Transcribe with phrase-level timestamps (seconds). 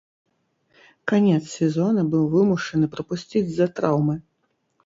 [1.11, 4.15] Канец сезона быў вымушаны прапусціць з-за траўмы.